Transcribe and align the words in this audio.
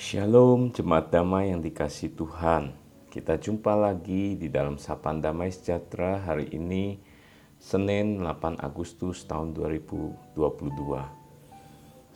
Shalom 0.00 0.72
jemaat 0.72 1.12
damai 1.12 1.52
yang 1.52 1.60
dikasih 1.60 2.16
Tuhan. 2.16 2.72
Kita 3.12 3.36
jumpa 3.36 3.76
lagi 3.76 4.32
di 4.32 4.48
dalam 4.48 4.80
Sapaan 4.80 5.20
Damai 5.20 5.52
Sejahtera 5.52 6.24
hari 6.24 6.48
ini 6.56 6.96
Senin 7.60 8.16
8 8.24 8.64
Agustus 8.64 9.28
tahun 9.28 9.52
2022. 9.52 10.40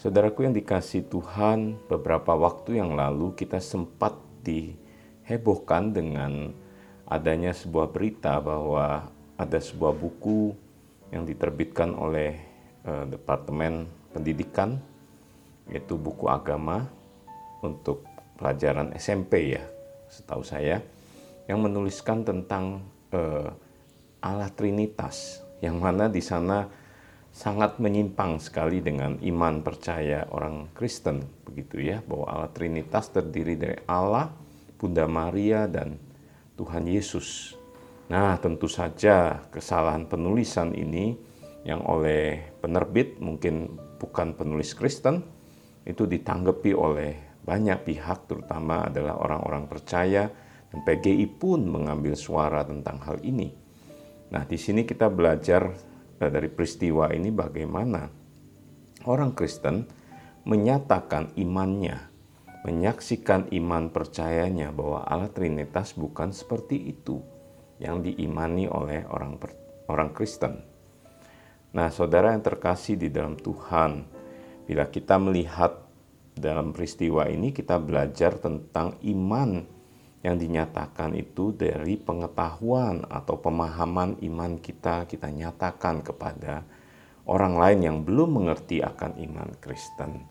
Saudaraku 0.01 0.49
yang 0.49 0.57
dikasih 0.57 1.13
Tuhan, 1.13 1.77
beberapa 1.85 2.33
waktu 2.33 2.81
yang 2.81 2.97
lalu 2.97 3.37
kita 3.37 3.61
sempat 3.61 4.17
dihebohkan 4.41 5.93
dengan 5.93 6.57
adanya 7.05 7.53
sebuah 7.53 7.93
berita 7.93 8.41
bahwa 8.41 9.13
ada 9.37 9.61
sebuah 9.61 9.93
buku 9.93 10.57
yang 11.13 11.29
diterbitkan 11.29 11.93
oleh 11.93 12.41
uh, 12.89 13.05
Departemen 13.05 13.85
Pendidikan 14.09 14.81
yaitu 15.69 16.01
buku 16.01 16.33
agama 16.33 16.89
untuk 17.65 18.05
pelajaran 18.37 18.93
SMP 18.93 19.57
ya, 19.57 19.65
setahu 20.13 20.45
saya, 20.45 20.85
yang 21.49 21.65
menuliskan 21.65 22.23
tentang 22.23 22.85
uh, 23.17 23.49
Allah 24.21 24.53
Trinitas, 24.53 25.41
yang 25.65 25.81
mana 25.81 26.13
di 26.13 26.21
sana 26.21 26.69
sangat 27.35 27.83
menyimpang 27.83 28.39
sekali 28.39 28.79
dengan 28.79 29.19
iman 29.19 29.65
percaya 29.65 30.29
orang 30.31 30.71
Kristen, 30.77 31.25
begitu 31.43 31.83
ya, 31.83 32.05
bahwa 32.05 32.29
Allah 32.29 32.51
Trinitas 32.53 33.11
terdiri 33.11 33.57
dari 33.57 33.79
Allah, 33.89 34.31
Bunda 34.79 35.09
Maria, 35.09 35.67
dan 35.67 35.99
Tuhan 36.55 36.87
Yesus. 36.87 37.59
Nah, 38.13 38.37
tentu 38.39 38.69
saja 38.69 39.49
kesalahan 39.51 40.07
penulisan 40.07 40.77
ini 40.77 41.17
yang 41.65 41.81
oleh 41.89 42.53
penerbit 42.61 43.17
mungkin 43.19 43.81
bukan 43.97 44.37
penulis 44.37 44.77
Kristen 44.77 45.25
itu 45.89 46.05
ditanggapi 46.05 46.77
oleh 46.77 47.13
banyak 47.45 47.85
pihak 47.85 48.25
terutama 48.25 48.89
adalah 48.89 49.21
orang-orang 49.21 49.69
percaya 49.69 50.33
dan 50.73 50.81
PGI 50.81 51.29
pun 51.37 51.69
mengambil 51.69 52.17
suara 52.17 52.65
tentang 52.65 52.99
hal 53.05 53.21
ini. 53.21 53.53
Nah, 54.33 54.49
di 54.49 54.57
sini 54.57 54.89
kita 54.89 55.13
belajar 55.13 55.69
eh, 56.19 56.31
dari 56.33 56.49
peristiwa 56.49 57.13
ini 57.13 57.29
bagaimana 57.29 58.09
orang 59.05 59.37
Kristen 59.37 59.85
menyatakan 60.49 61.37
imannya, 61.37 62.11
menyaksikan 62.65 63.53
iman 63.53 63.93
percayanya 63.93 64.73
bahwa 64.73 65.05
Allah 65.05 65.29
Trinitas 65.29 65.93
bukan 65.95 66.33
seperti 66.33 66.81
itu 66.81 67.21
yang 67.77 68.01
diimani 68.01 68.65
oleh 68.67 69.05
orang 69.05 69.37
orang 69.93 70.17
Kristen. 70.17 70.65
Nah, 71.77 71.93
saudara 71.93 72.33
yang 72.33 72.41
terkasih 72.41 72.97
di 72.97 73.13
dalam 73.13 73.37
Tuhan, 73.37 74.07
bila 74.65 74.89
kita 74.89 75.21
melihat 75.21 75.84
dalam 76.35 76.75
peristiwa 76.75 77.31
ini 77.31 77.55
kita 77.55 77.79
belajar 77.79 78.37
tentang 78.43 78.99
iman 79.07 79.63
yang 80.25 80.41
dinyatakan 80.41 81.15
itu 81.15 81.55
dari 81.55 81.95
pengetahuan 82.01 83.07
atau 83.07 83.39
pemahaman 83.39 84.19
iman 84.25 84.59
kita 84.59 85.07
kita 85.07 85.31
nyatakan 85.31 86.03
kepada 86.03 86.65
orang 87.31 87.55
lain 87.61 87.81
yang 87.85 87.99
belum 88.03 88.43
mengerti 88.43 88.81
akan 88.81 89.21
iman 89.21 89.49
Kristen. 89.61 90.25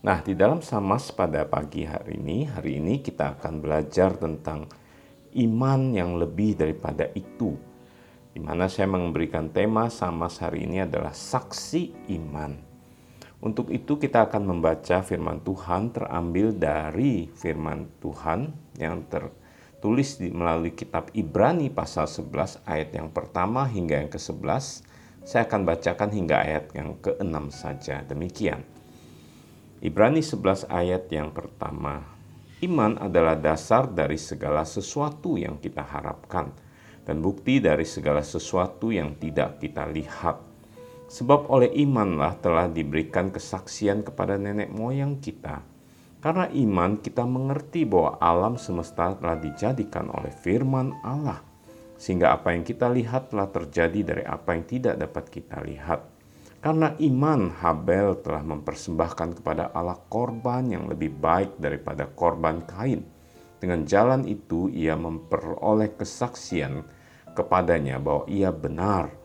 Nah, 0.00 0.24
di 0.24 0.32
dalam 0.32 0.64
Samas 0.64 1.12
pada 1.12 1.44
pagi 1.44 1.84
hari 1.84 2.16
ini, 2.16 2.48
hari 2.48 2.80
ini 2.80 3.04
kita 3.04 3.36
akan 3.36 3.60
belajar 3.60 4.16
tentang 4.16 4.64
iman 5.36 5.92
yang 5.92 6.16
lebih 6.16 6.56
daripada 6.56 7.04
itu. 7.12 7.52
Di 8.32 8.40
mana 8.40 8.72
saya 8.72 8.88
memberikan 8.88 9.52
tema 9.52 9.92
Samas 9.92 10.40
hari 10.40 10.64
ini 10.64 10.80
adalah 10.80 11.12
saksi 11.12 12.08
iman. 12.16 12.69
Untuk 13.40 13.72
itu 13.72 13.96
kita 13.96 14.28
akan 14.28 14.52
membaca 14.52 15.00
firman 15.00 15.40
Tuhan 15.40 15.96
terambil 15.96 16.52
dari 16.52 17.24
firman 17.32 17.88
Tuhan 17.96 18.52
yang 18.76 19.08
tertulis 19.08 20.20
di 20.20 20.28
melalui 20.28 20.76
kitab 20.76 21.08
Ibrani 21.16 21.72
pasal 21.72 22.04
11 22.04 22.60
ayat 22.68 22.92
yang 22.92 23.08
pertama 23.08 23.64
hingga 23.64 23.96
yang 23.96 24.12
ke-11. 24.12 24.84
Saya 25.24 25.48
akan 25.48 25.64
bacakan 25.64 26.10
hingga 26.12 26.36
ayat 26.36 26.68
yang 26.76 27.00
ke-6 27.00 27.44
saja. 27.48 28.04
Demikian. 28.04 28.60
Ibrani 29.80 30.20
11 30.20 30.68
ayat 30.68 31.08
yang 31.08 31.32
pertama. 31.32 32.04
Iman 32.60 33.00
adalah 33.00 33.40
dasar 33.40 33.88
dari 33.88 34.20
segala 34.20 34.68
sesuatu 34.68 35.40
yang 35.40 35.56
kita 35.56 35.80
harapkan 35.80 36.52
dan 37.08 37.24
bukti 37.24 37.56
dari 37.56 37.88
segala 37.88 38.20
sesuatu 38.20 38.92
yang 38.92 39.16
tidak 39.16 39.64
kita 39.64 39.88
lihat 39.88 40.49
Sebab 41.10 41.50
oleh 41.50 41.74
imanlah 41.74 42.38
telah 42.38 42.70
diberikan 42.70 43.34
kesaksian 43.34 44.06
kepada 44.06 44.38
nenek 44.38 44.70
moyang 44.70 45.18
kita. 45.18 45.58
Karena 46.22 46.46
iman 46.46 47.02
kita 47.02 47.26
mengerti 47.26 47.82
bahwa 47.82 48.14
alam 48.22 48.54
semesta 48.54 49.10
telah 49.18 49.34
dijadikan 49.34 50.06
oleh 50.06 50.30
firman 50.30 50.94
Allah. 51.02 51.42
Sehingga 51.98 52.30
apa 52.30 52.54
yang 52.54 52.62
kita 52.62 52.86
lihat 52.86 53.34
telah 53.34 53.50
terjadi 53.50 54.00
dari 54.06 54.22
apa 54.22 54.54
yang 54.54 54.64
tidak 54.70 54.94
dapat 55.02 55.24
kita 55.34 55.58
lihat. 55.66 56.00
Karena 56.62 56.94
iman 56.94 57.58
Habel 57.58 58.22
telah 58.22 58.46
mempersembahkan 58.46 59.42
kepada 59.42 59.74
Allah 59.74 59.98
korban 60.06 60.62
yang 60.70 60.86
lebih 60.86 61.10
baik 61.10 61.58
daripada 61.58 62.06
korban 62.06 62.62
Kain. 62.62 63.02
Dengan 63.58 63.82
jalan 63.82 64.30
itu 64.30 64.70
ia 64.70 64.94
memperoleh 64.94 65.90
kesaksian 65.98 66.86
kepadanya 67.34 67.98
bahwa 67.98 68.30
ia 68.30 68.54
benar 68.54 69.19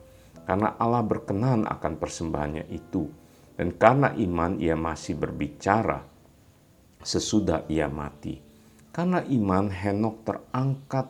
karena 0.46 0.78
Allah 0.78 1.02
berkenan 1.02 1.66
akan 1.66 1.92
persembahannya 1.98 2.70
itu. 2.70 3.10
Dan 3.56 3.74
karena 3.74 4.14
iman 4.14 4.60
ia 4.62 4.78
masih 4.78 5.18
berbicara 5.18 6.04
sesudah 7.02 7.66
ia 7.66 7.90
mati. 7.90 8.38
Karena 8.94 9.20
iman 9.26 9.68
Henok 9.68 10.24
terangkat 10.24 11.06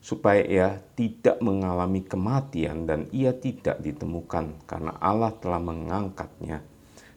supaya 0.00 0.40
ia 0.42 0.68
tidak 0.96 1.38
mengalami 1.44 2.00
kematian 2.00 2.88
dan 2.88 3.04
ia 3.12 3.36
tidak 3.36 3.84
ditemukan 3.84 4.64
karena 4.64 4.96
Allah 4.96 5.32
telah 5.36 5.60
mengangkatnya. 5.60 6.64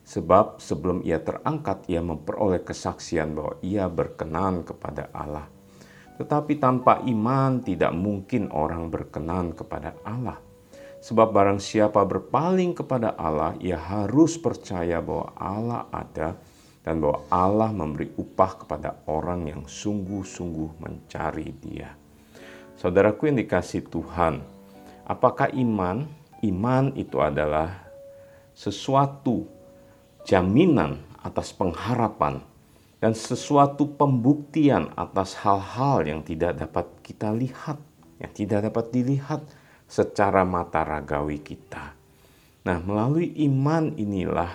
Sebab 0.03 0.59
sebelum 0.59 0.99
ia 1.07 1.23
terangkat 1.23 1.87
ia 1.87 2.03
memperoleh 2.03 2.59
kesaksian 2.59 3.39
bahwa 3.39 3.55
ia 3.63 3.87
berkenan 3.87 4.67
kepada 4.67 5.07
Allah. 5.15 5.47
Tetapi 6.19 6.59
tanpa 6.59 6.99
iman 7.07 7.63
tidak 7.63 7.95
mungkin 7.95 8.51
orang 8.51 8.91
berkenan 8.91 9.55
kepada 9.55 9.95
Allah. 10.03 10.52
Sebab 11.03 11.35
barang 11.35 11.59
siapa 11.59 11.99
berpaling 12.07 12.79
kepada 12.79 13.11
Allah, 13.19 13.59
ia 13.59 13.75
harus 13.75 14.39
percaya 14.39 15.03
bahwa 15.03 15.35
Allah 15.35 15.83
ada 15.91 16.39
dan 16.79 17.03
bahwa 17.03 17.19
Allah 17.27 17.69
memberi 17.75 18.07
upah 18.15 18.63
kepada 18.63 19.03
orang 19.11 19.51
yang 19.51 19.67
sungguh-sungguh 19.67 20.79
mencari 20.79 21.51
Dia. 21.59 21.91
Saudaraku 22.79 23.27
yang 23.27 23.35
dikasih 23.35 23.83
Tuhan, 23.91 24.47
apakah 25.03 25.51
iman? 25.51 26.07
Iman 26.39 26.95
itu 26.95 27.19
adalah 27.19 27.83
sesuatu 28.55 29.43
jaminan 30.23 31.03
atas 31.19 31.51
pengharapan 31.51 32.39
dan 33.03 33.11
sesuatu 33.11 33.91
pembuktian 33.91 34.91
atas 34.95 35.35
hal-hal 35.43 36.07
yang 36.07 36.23
tidak 36.23 36.55
dapat 36.63 36.87
kita 37.03 37.31
lihat, 37.35 37.75
yang 38.23 38.31
tidak 38.31 38.71
dapat 38.71 38.87
dilihat 38.91 39.43
secara 39.93 40.41
mata 40.41 40.81
ragawi 40.81 41.37
kita. 41.45 41.93
Nah, 42.65 42.81
melalui 42.81 43.29
iman 43.45 43.93
inilah 43.93 44.49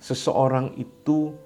seseorang 0.00 0.72
itu 0.80 1.36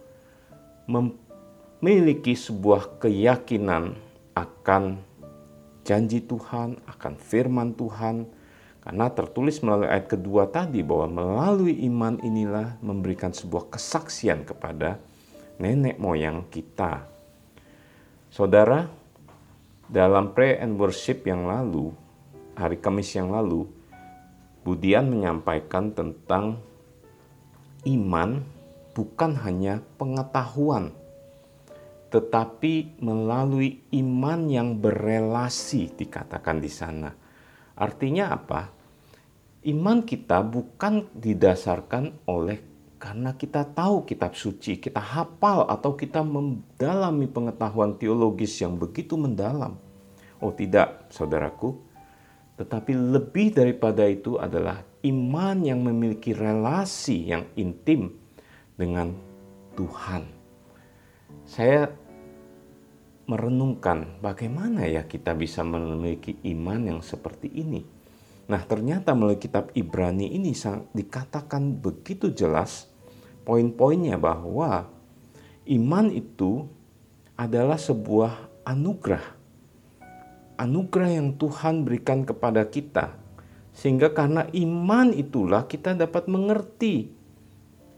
memiliki 0.86 2.38
sebuah 2.38 3.02
keyakinan 3.02 3.98
akan 4.38 5.02
janji 5.82 6.22
Tuhan, 6.22 6.78
akan 6.86 7.14
firman 7.18 7.74
Tuhan, 7.74 8.30
karena 8.86 9.06
tertulis 9.10 9.58
melalui 9.58 9.90
ayat 9.90 10.06
kedua 10.06 10.46
tadi 10.46 10.86
bahwa 10.86 11.10
melalui 11.10 11.82
iman 11.90 12.14
inilah 12.22 12.78
memberikan 12.78 13.34
sebuah 13.34 13.74
kesaksian 13.74 14.46
kepada 14.46 15.02
nenek 15.58 15.98
moyang 15.98 16.46
kita. 16.46 17.10
Saudara, 18.30 18.86
dalam 19.90 20.30
pray 20.30 20.62
and 20.62 20.78
worship 20.78 21.26
yang 21.26 21.50
lalu, 21.50 21.90
hari 22.60 22.76
Kamis 22.76 23.16
yang 23.16 23.32
lalu, 23.32 23.64
Budian 24.60 25.08
menyampaikan 25.08 25.96
tentang 25.96 26.60
iman 27.88 28.44
bukan 28.92 29.32
hanya 29.40 29.80
pengetahuan, 29.96 30.92
tetapi 32.12 33.00
melalui 33.00 33.80
iman 33.96 34.52
yang 34.52 34.76
berelasi 34.76 35.96
dikatakan 35.96 36.60
di 36.60 36.68
sana. 36.68 37.08
Artinya 37.72 38.36
apa? 38.36 38.68
Iman 39.64 40.04
kita 40.04 40.44
bukan 40.44 41.08
didasarkan 41.16 42.28
oleh 42.28 42.60
karena 43.00 43.32
kita 43.32 43.64
tahu 43.64 44.04
kitab 44.04 44.36
suci, 44.36 44.76
kita 44.76 45.00
hafal 45.00 45.64
atau 45.72 45.96
kita 45.96 46.20
mendalami 46.20 47.24
pengetahuan 47.24 47.96
teologis 47.96 48.60
yang 48.60 48.76
begitu 48.76 49.16
mendalam. 49.16 49.80
Oh 50.36 50.52
tidak, 50.52 51.08
saudaraku, 51.08 51.80
tetapi 52.60 52.92
lebih 52.92 53.56
daripada 53.56 54.04
itu 54.04 54.36
adalah 54.36 54.84
iman 55.00 55.64
yang 55.64 55.80
memiliki 55.80 56.36
relasi 56.36 57.32
yang 57.32 57.48
intim 57.56 58.12
dengan 58.76 59.16
Tuhan. 59.72 60.28
saya 61.48 61.88
merenungkan 63.24 64.20
bagaimana 64.20 64.84
ya 64.84 65.08
kita 65.08 65.32
bisa 65.32 65.64
memiliki 65.64 66.36
iman 66.52 66.82
yang 66.84 67.00
seperti 67.00 67.48
ini. 67.48 67.80
Nah, 68.50 68.66
ternyata 68.66 69.14
melalui 69.14 69.38
kitab 69.38 69.70
Ibrani 69.78 70.34
ini 70.34 70.50
dikatakan 70.90 71.78
begitu 71.78 72.34
jelas 72.34 72.90
poin-poinnya 73.46 74.18
bahwa 74.18 74.90
iman 75.70 76.06
itu 76.10 76.66
adalah 77.38 77.78
sebuah 77.78 78.66
anugerah. 78.66 79.39
Anugerah 80.60 81.16
yang 81.16 81.40
Tuhan 81.40 81.88
berikan 81.88 82.28
kepada 82.28 82.68
kita. 82.68 83.16
Sehingga 83.72 84.12
karena 84.12 84.44
iman 84.52 85.16
itulah 85.16 85.64
kita 85.64 85.96
dapat 85.96 86.28
mengerti 86.28 87.16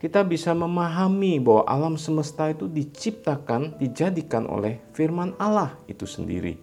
kita 0.03 0.27
bisa 0.27 0.51
memahami 0.51 1.39
bahwa 1.39 1.63
alam 1.63 1.95
semesta 1.95 2.51
itu 2.51 2.67
diciptakan, 2.67 3.79
dijadikan 3.79 4.51
oleh 4.51 4.83
firman 4.99 5.31
Allah 5.39 5.79
itu 5.87 6.11
sendiri. 6.11 6.59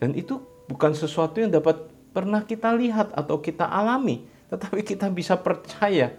Dan 0.00 0.16
itu 0.16 0.40
bukan 0.64 0.96
sesuatu 0.96 1.44
yang 1.44 1.52
dapat 1.52 1.84
pernah 2.16 2.40
kita 2.40 2.72
lihat 2.72 3.12
atau 3.12 3.44
kita 3.44 3.68
alami, 3.68 4.24
tetapi 4.48 4.80
kita 4.80 5.12
bisa 5.12 5.36
percaya. 5.36 6.16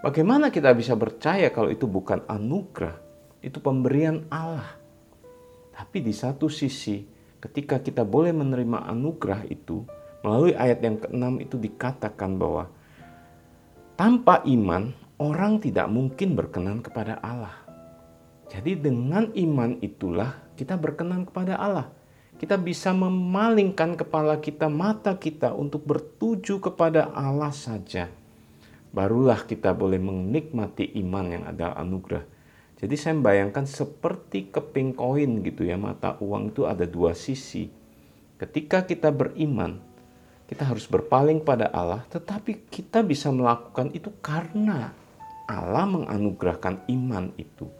Bagaimana 0.00 0.48
kita 0.48 0.72
bisa 0.72 0.96
percaya 0.96 1.52
kalau 1.52 1.68
itu 1.68 1.84
bukan 1.84 2.24
anugerah, 2.24 2.96
itu 3.44 3.60
pemberian 3.60 4.24
Allah. 4.32 4.80
Tapi 5.76 6.00
di 6.00 6.16
satu 6.16 6.48
sisi, 6.48 7.04
ketika 7.42 7.82
kita 7.82 8.06
boleh 8.06 8.30
menerima 8.30 8.86
anugerah 8.86 9.42
itu, 9.50 9.82
melalui 10.22 10.54
ayat 10.54 10.78
yang 10.80 10.96
keenam 11.02 11.42
itu 11.42 11.58
dikatakan 11.58 12.38
bahwa 12.38 12.70
tanpa 13.98 14.46
iman 14.46 14.94
orang 15.18 15.58
tidak 15.58 15.90
mungkin 15.90 16.38
berkenan 16.38 16.78
kepada 16.80 17.18
Allah. 17.18 17.58
Jadi 18.46 18.78
dengan 18.78 19.34
iman 19.34 19.82
itulah 19.82 20.38
kita 20.54 20.78
berkenan 20.78 21.26
kepada 21.26 21.58
Allah. 21.58 21.90
Kita 22.38 22.58
bisa 22.58 22.90
memalingkan 22.90 23.94
kepala 23.94 24.38
kita, 24.42 24.66
mata 24.66 25.14
kita 25.14 25.54
untuk 25.54 25.86
bertuju 25.86 26.58
kepada 26.58 27.10
Allah 27.14 27.54
saja. 27.54 28.10
Barulah 28.90 29.46
kita 29.46 29.70
boleh 29.72 30.02
menikmati 30.02 30.90
iman 31.00 31.26
yang 31.30 31.44
ada 31.46 31.72
anugerah. 31.78 32.26
Jadi 32.82 32.94
saya 32.98 33.14
membayangkan 33.14 33.62
seperti 33.62 34.50
keping 34.50 34.98
koin 34.98 35.38
gitu 35.46 35.62
ya, 35.62 35.78
mata 35.78 36.18
uang 36.18 36.50
itu 36.50 36.66
ada 36.66 36.82
dua 36.82 37.14
sisi. 37.14 37.70
Ketika 38.42 38.82
kita 38.82 39.14
beriman, 39.14 39.78
kita 40.50 40.66
harus 40.66 40.90
berpaling 40.90 41.46
pada 41.46 41.70
Allah, 41.70 42.02
tetapi 42.10 42.66
kita 42.66 43.06
bisa 43.06 43.30
melakukan 43.30 43.94
itu 43.94 44.10
karena 44.18 44.90
Allah 45.46 45.86
menganugerahkan 45.86 46.82
iman 46.90 47.30
itu 47.38 47.70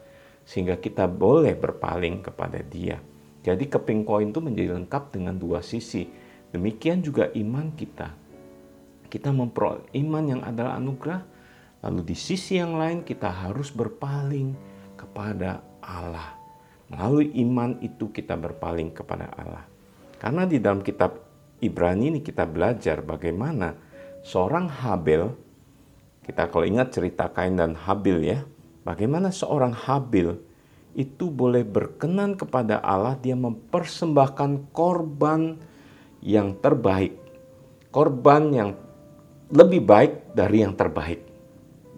sehingga 0.43 0.79
kita 0.79 1.07
boleh 1.07 1.55
berpaling 1.55 2.23
kepada 2.23 2.59
Dia. 2.63 2.99
Jadi 3.43 3.67
keping 3.67 4.07
koin 4.07 4.31
itu 4.31 4.39
menjadi 4.39 4.75
lengkap 4.79 5.11
dengan 5.11 5.35
dua 5.35 5.59
sisi. 5.59 6.07
Demikian 6.55 7.03
juga 7.03 7.27
iman 7.35 7.75
kita. 7.75 8.07
Kita 9.11 9.35
memperoleh 9.35 9.91
iman 9.99 10.23
yang 10.23 10.41
adalah 10.47 10.79
anugerah, 10.79 11.21
lalu 11.83 12.13
di 12.13 12.15
sisi 12.15 12.55
yang 12.55 12.79
lain 12.79 13.03
kita 13.03 13.27
harus 13.27 13.67
berpaling 13.69 14.72
kepada 15.03 15.59
Allah. 15.83 16.39
Melalui 16.87 17.35
iman 17.43 17.75
itu 17.83 18.07
kita 18.15 18.39
berpaling 18.39 18.95
kepada 18.95 19.27
Allah. 19.35 19.67
Karena 20.15 20.47
di 20.47 20.63
dalam 20.63 20.79
kitab 20.79 21.19
Ibrani 21.59 22.15
ini 22.15 22.19
kita 22.23 22.47
belajar 22.47 23.03
bagaimana 23.03 23.75
seorang 24.23 24.71
Habel 24.71 25.43
kita 26.23 26.47
kalau 26.47 26.63
ingat 26.63 26.95
cerita 26.95 27.27
Kain 27.35 27.59
dan 27.59 27.75
Habil 27.75 28.23
ya, 28.23 28.39
bagaimana 28.87 29.27
seorang 29.27 29.75
Habil 29.75 30.39
itu 30.95 31.27
boleh 31.27 31.67
berkenan 31.67 32.39
kepada 32.39 32.79
Allah, 32.79 33.19
dia 33.19 33.35
mempersembahkan 33.35 34.71
korban 34.71 35.59
yang 36.23 36.55
terbaik. 36.63 37.19
Korban 37.91 38.43
yang 38.55 38.69
lebih 39.51 39.83
baik 39.83 40.31
dari 40.31 40.63
yang 40.63 40.73
terbaik. 40.79 41.21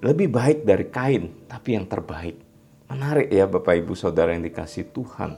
Lebih 0.02 0.28
baik 0.34 0.58
dari 0.66 0.86
Kain, 0.90 1.46
tapi 1.46 1.78
yang 1.78 1.86
terbaik. 1.86 2.42
Menarik 2.86 3.34
ya 3.34 3.50
Bapak 3.50 3.82
Ibu 3.82 3.98
Saudara 3.98 4.38
yang 4.38 4.46
dikasih 4.46 4.94
Tuhan. 4.94 5.34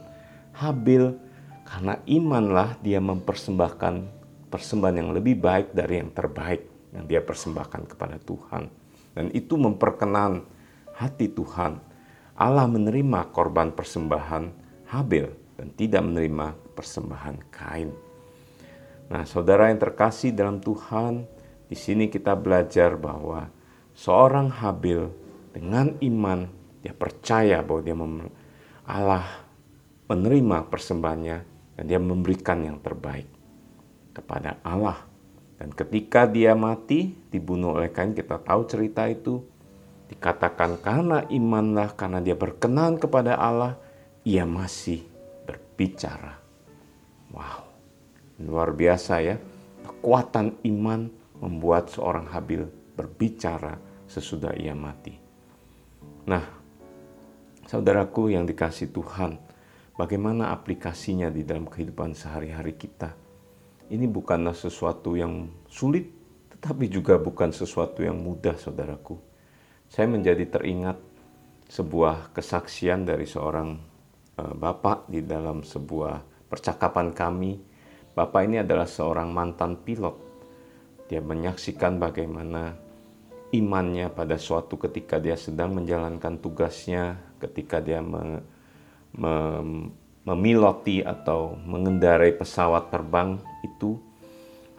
Habil 0.52 1.16
karena 1.64 2.00
imanlah 2.04 2.76
dia 2.84 3.00
mempersembahkan 3.00 4.04
persembahan 4.52 4.96
yang 5.00 5.12
lebih 5.16 5.40
baik 5.40 5.72
dari 5.72 6.04
yang 6.04 6.12
terbaik 6.12 6.92
yang 6.92 7.08
dia 7.08 7.24
persembahkan 7.24 7.88
kepada 7.88 8.20
Tuhan. 8.20 8.68
Dan 9.16 9.32
itu 9.32 9.56
memperkenan 9.56 10.44
hati 10.96 11.32
Tuhan. 11.32 11.80
Allah 12.38 12.68
menerima 12.68 13.32
korban 13.32 13.72
persembahan 13.74 14.44
Habel 14.92 15.32
dan 15.56 15.74
tidak 15.74 16.04
menerima 16.04 16.54
persembahan 16.76 17.36
Kain. 17.50 17.90
Nah, 19.08 19.24
saudara 19.24 19.72
yang 19.72 19.80
terkasih 19.80 20.36
dalam 20.36 20.60
Tuhan, 20.60 21.24
di 21.72 21.76
sini 21.80 22.12
kita 22.12 22.36
belajar 22.36 23.00
bahwa 23.00 23.48
seorang 23.96 24.52
Habel 24.52 25.10
dengan 25.56 25.96
iman 26.04 26.57
dia 26.88 26.96
percaya 26.96 27.60
bahwa 27.60 27.82
dia 27.84 27.96
Allah 28.88 29.28
menerima 30.08 30.72
persembahannya 30.72 31.38
dan 31.76 31.84
dia 31.84 32.00
memberikan 32.00 32.64
yang 32.64 32.80
terbaik 32.80 33.28
kepada 34.16 34.64
Allah 34.64 35.08
dan 35.58 35.74
ketika 35.74 36.30
dia 36.30 36.54
mati, 36.54 37.18
dibunuh 37.34 37.82
oleh 37.82 37.90
Kain, 37.90 38.14
kita 38.14 38.38
tahu 38.38 38.62
cerita 38.70 39.10
itu. 39.10 39.42
Dikatakan 40.08 40.80
karena 40.80 41.26
imanlah, 41.28 41.98
karena 41.98 42.22
dia 42.22 42.38
berkenan 42.38 43.02
kepada 43.02 43.36
Allah, 43.36 43.76
ia 44.24 44.46
masih 44.46 45.04
berbicara. 45.50 46.38
Wow, 47.34 47.68
luar 48.40 48.72
biasa 48.72 49.14
ya. 49.20 49.36
Kekuatan 49.84 50.62
iman 50.64 51.10
membuat 51.42 51.90
seorang 51.92 52.30
Habil 52.30 52.64
berbicara 52.96 53.82
sesudah 54.08 54.56
ia 54.56 54.78
mati. 54.78 55.18
Nah, 56.30 56.46
saudaraku 57.68 58.32
yang 58.32 58.48
dikasih 58.48 58.96
Tuhan, 58.96 59.36
bagaimana 60.00 60.56
aplikasinya 60.56 61.28
di 61.28 61.44
dalam 61.44 61.68
kehidupan 61.68 62.16
sehari-hari 62.16 62.80
kita? 62.80 63.12
Ini 63.92 64.08
bukanlah 64.08 64.56
sesuatu 64.56 65.20
yang 65.20 65.52
sulit, 65.68 66.08
tetapi 66.56 66.88
juga 66.88 67.20
bukan 67.20 67.52
sesuatu 67.52 68.04
yang 68.04 68.16
mudah, 68.24 68.56
saudaraku. 68.56 69.20
Saya 69.88 70.08
menjadi 70.08 70.48
teringat 70.48 71.00
sebuah 71.68 72.32
kesaksian 72.32 73.04
dari 73.04 73.28
seorang 73.28 73.76
uh, 74.40 74.56
bapak 74.56 75.12
di 75.12 75.24
dalam 75.24 75.64
sebuah 75.64 76.48
percakapan 76.48 77.12
kami. 77.12 77.60
Bapak 78.16 78.48
ini 78.48 78.64
adalah 78.64 78.88
seorang 78.88 79.32
mantan 79.32 79.80
pilot. 79.84 80.16
Dia 81.08 81.24
menyaksikan 81.24 82.00
bagaimana 82.00 82.87
imannya 83.52 84.12
pada 84.12 84.36
suatu 84.36 84.76
ketika 84.76 85.20
dia 85.22 85.40
sedang 85.40 85.76
menjalankan 85.78 86.40
tugasnya, 86.40 87.16
ketika 87.40 87.80
dia 87.80 88.04
me, 88.04 88.44
me, 89.16 89.34
memiloti 90.28 91.00
atau 91.00 91.56
mengendarai 91.56 92.36
pesawat 92.36 92.92
terbang 92.92 93.40
itu 93.64 93.96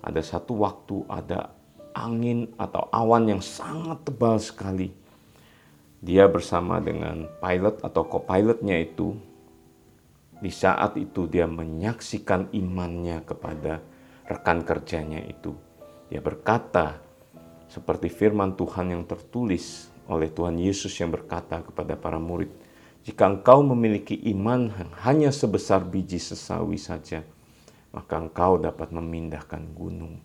ada 0.04 0.20
satu 0.20 0.60
waktu 0.60 1.08
ada 1.08 1.56
angin 1.96 2.52
atau 2.60 2.86
awan 2.92 3.32
yang 3.32 3.42
sangat 3.42 4.04
tebal 4.04 4.36
sekali. 4.36 4.92
Dia 5.98 6.30
bersama 6.30 6.78
dengan 6.78 7.26
pilot 7.42 7.82
atau 7.82 8.06
co-pilotnya 8.06 8.78
itu 8.78 9.18
di 10.38 10.52
saat 10.54 10.94
itu 10.94 11.26
dia 11.26 11.50
menyaksikan 11.50 12.54
imannya 12.54 13.26
kepada 13.26 13.82
rekan 14.30 14.62
kerjanya 14.62 15.18
itu. 15.26 15.50
Dia 16.06 16.22
berkata 16.22 17.07
seperti 17.68 18.08
firman 18.08 18.56
Tuhan 18.56 18.92
yang 18.96 19.04
tertulis 19.04 19.92
oleh 20.08 20.32
Tuhan 20.32 20.56
Yesus 20.56 20.92
yang 20.96 21.12
berkata 21.12 21.60
kepada 21.60 21.94
para 21.94 22.16
murid, 22.16 22.48
jika 23.04 23.28
engkau 23.28 23.60
memiliki 23.60 24.16
iman 24.32 24.72
hanya 25.04 25.28
sebesar 25.28 25.84
biji 25.84 26.16
sesawi 26.16 26.80
saja, 26.80 27.24
maka 27.92 28.20
engkau 28.20 28.56
dapat 28.56 28.92
memindahkan 28.92 29.64
gunung. 29.76 30.20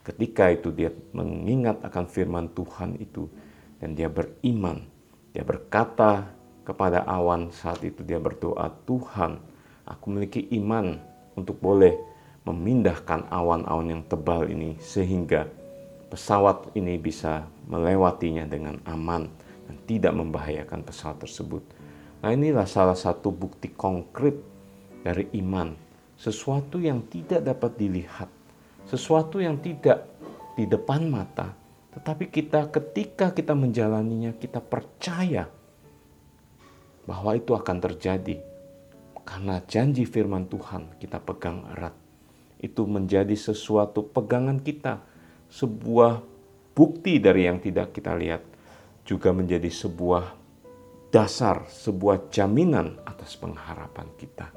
Ketika 0.00 0.48
itu 0.48 0.72
dia 0.72 0.88
mengingat 1.12 1.84
akan 1.84 2.04
firman 2.08 2.48
Tuhan 2.56 2.96
itu 2.96 3.28
dan 3.80 3.92
dia 3.92 4.08
beriman. 4.08 4.84
Dia 5.36 5.44
berkata 5.44 6.32
kepada 6.64 7.04
awan 7.04 7.52
saat 7.52 7.84
itu 7.84 8.00
dia 8.04 8.16
berdoa, 8.16 8.72
Tuhan, 8.88 9.40
aku 9.84 10.04
memiliki 10.08 10.48
iman 10.56 10.96
untuk 11.36 11.60
boleh 11.60 11.96
memindahkan 12.48 13.28
awan-awan 13.28 13.86
yang 13.92 14.02
tebal 14.08 14.48
ini 14.48 14.80
sehingga 14.80 15.59
pesawat 16.10 16.74
ini 16.74 16.98
bisa 16.98 17.46
melewatinya 17.70 18.44
dengan 18.44 18.82
aman 18.84 19.30
dan 19.70 19.76
tidak 19.86 20.12
membahayakan 20.18 20.82
pesawat 20.82 21.22
tersebut. 21.22 21.62
Nah 22.20 22.34
inilah 22.34 22.66
salah 22.66 22.98
satu 22.98 23.30
bukti 23.30 23.70
konkret 23.72 24.36
dari 25.06 25.30
iman. 25.40 25.72
Sesuatu 26.20 26.76
yang 26.76 27.06
tidak 27.08 27.46
dapat 27.46 27.80
dilihat. 27.80 28.28
Sesuatu 28.84 29.40
yang 29.40 29.62
tidak 29.62 30.04
di 30.58 30.68
depan 30.68 31.08
mata. 31.08 31.56
Tetapi 31.96 32.28
kita 32.28 32.68
ketika 32.68 33.32
kita 33.32 33.56
menjalaninya 33.56 34.36
kita 34.36 34.60
percaya 34.60 35.48
bahwa 37.08 37.34
itu 37.34 37.56
akan 37.56 37.78
terjadi 37.82 38.38
karena 39.24 39.62
janji 39.66 40.04
firman 40.06 40.46
Tuhan 40.46 40.98
kita 41.00 41.22
pegang 41.22 41.66
erat. 41.74 41.96
Itu 42.60 42.84
menjadi 42.84 43.32
sesuatu 43.32 44.04
pegangan 44.04 44.60
kita, 44.60 45.00
sebuah 45.50 46.22
bukti 46.72 47.18
dari 47.18 47.44
yang 47.50 47.58
tidak 47.58 47.92
kita 47.92 48.14
lihat, 48.14 48.42
juga 49.02 49.34
menjadi 49.34 49.66
sebuah 49.66 50.38
dasar, 51.10 51.66
sebuah 51.66 52.30
jaminan 52.30 53.02
atas 53.02 53.34
pengharapan 53.34 54.06
kita. 54.14 54.48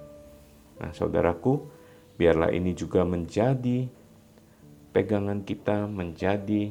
Nah, 0.78 0.94
saudaraku, 0.94 1.66
biarlah 2.14 2.54
ini 2.54 2.78
juga 2.78 3.02
menjadi 3.02 3.90
pegangan 4.94 5.42
kita, 5.42 5.90
menjadi 5.90 6.70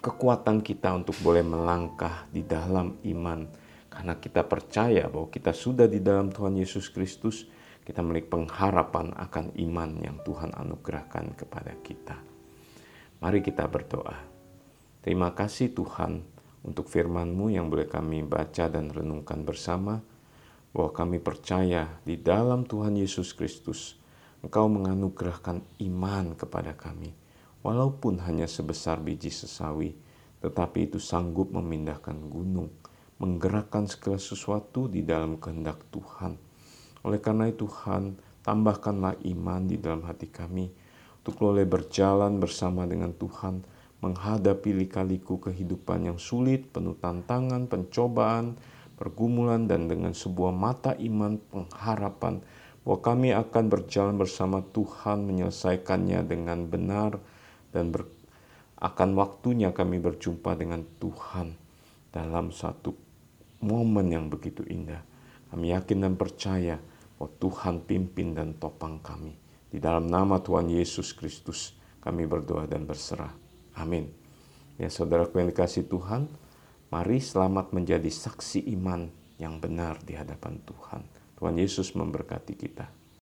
kekuatan 0.00 0.64
kita 0.64 0.96
untuk 0.96 1.14
boleh 1.20 1.44
melangkah 1.44 2.24
di 2.32 2.40
dalam 2.40 2.96
iman 3.04 3.44
karena 3.90 4.16
kita 4.16 4.46
percaya 4.46 5.10
bahwa 5.10 5.28
kita 5.28 5.52
sudah 5.52 5.84
di 5.84 6.00
dalam 6.00 6.32
Tuhan 6.32 6.56
Yesus 6.56 6.88
Kristus, 6.88 7.44
kita 7.82 8.00
memiliki 8.00 8.32
pengharapan 8.32 9.12
akan 9.12 9.52
iman 9.60 9.90
yang 10.00 10.16
Tuhan 10.22 10.54
anugerahkan 10.54 11.34
kepada 11.34 11.74
kita. 11.82 12.29
Mari 13.20 13.44
kita 13.44 13.68
berdoa. 13.68 14.16
Terima 15.04 15.36
kasih 15.36 15.76
Tuhan 15.76 16.24
untuk 16.64 16.88
firman-Mu 16.88 17.52
yang 17.52 17.68
boleh 17.68 17.84
kami 17.84 18.24
baca 18.24 18.72
dan 18.72 18.88
renungkan 18.88 19.44
bersama, 19.44 20.00
bahwa 20.72 20.90
kami 20.96 21.20
percaya 21.20 22.00
di 22.00 22.16
dalam 22.16 22.64
Tuhan 22.64 22.96
Yesus 22.96 23.36
Kristus, 23.36 24.00
Engkau 24.40 24.72
menganugerahkan 24.72 25.60
iman 25.84 26.32
kepada 26.32 26.72
kami, 26.72 27.12
walaupun 27.60 28.24
hanya 28.24 28.48
sebesar 28.48 29.04
biji 29.04 29.28
sesawi, 29.28 29.92
tetapi 30.40 30.88
itu 30.88 30.96
sanggup 30.96 31.52
memindahkan 31.52 32.16
gunung 32.24 32.72
menggerakkan 33.20 33.84
segala 33.84 34.16
sesuatu 34.16 34.88
di 34.88 35.04
dalam 35.04 35.36
kehendak 35.36 35.76
Tuhan. 35.92 36.40
Oleh 37.04 37.20
karena 37.20 37.52
itu 37.52 37.68
Tuhan, 37.68 38.16
tambahkanlah 38.40 39.20
iman 39.28 39.68
di 39.68 39.76
dalam 39.76 40.08
hati 40.08 40.32
kami 40.32 40.72
untuk 41.20 41.36
boleh 41.36 41.68
berjalan 41.68 42.40
bersama 42.40 42.88
dengan 42.88 43.12
Tuhan, 43.12 43.60
menghadapi 44.00 44.72
lika-liku 44.72 45.36
kehidupan 45.36 46.08
yang 46.08 46.16
sulit, 46.16 46.72
penuh 46.72 46.96
tantangan, 46.96 47.68
pencobaan, 47.68 48.56
pergumulan, 48.96 49.68
dan 49.68 49.84
dengan 49.84 50.16
sebuah 50.16 50.48
mata 50.48 50.96
iman 50.96 51.36
pengharapan 51.36 52.40
bahwa 52.80 52.98
kami 53.04 53.36
akan 53.36 53.64
berjalan 53.68 54.16
bersama 54.16 54.64
Tuhan 54.72 55.28
menyelesaikannya 55.28 56.24
dengan 56.24 56.64
benar 56.64 57.20
dan 57.68 57.92
ber, 57.92 58.08
akan 58.80 59.12
waktunya 59.12 59.76
kami 59.76 60.00
berjumpa 60.00 60.56
dengan 60.56 60.80
Tuhan 60.96 61.52
dalam 62.08 62.48
satu 62.48 62.96
momen 63.60 64.08
yang 64.08 64.32
begitu 64.32 64.64
indah. 64.64 65.04
Kami 65.52 65.76
yakin 65.76 66.00
dan 66.00 66.14
percaya 66.16 66.80
bahwa 67.20 67.28
Tuhan 67.36 67.84
pimpin 67.84 68.32
dan 68.32 68.56
topang 68.56 68.96
kami. 69.04 69.49
Di 69.70 69.78
dalam 69.78 70.10
nama 70.10 70.42
Tuhan 70.42 70.66
Yesus 70.66 71.14
Kristus 71.14 71.78
kami 72.02 72.26
berdoa 72.26 72.66
dan 72.66 72.84
berserah. 72.84 73.30
Amin. 73.78 74.10
Ya 74.76 74.90
saudara 74.90 75.30
yang 75.30 75.48
dikasih 75.48 75.86
Tuhan, 75.86 76.26
mari 76.90 77.22
selamat 77.22 77.70
menjadi 77.70 78.10
saksi 78.10 78.66
iman 78.74 79.06
yang 79.38 79.62
benar 79.62 80.02
di 80.02 80.18
hadapan 80.18 80.58
Tuhan. 80.66 81.06
Tuhan 81.38 81.54
Yesus 81.56 81.94
memberkati 81.96 82.54
kita. 82.58 82.99